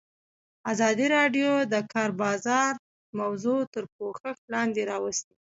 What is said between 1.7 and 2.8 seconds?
د کار بازار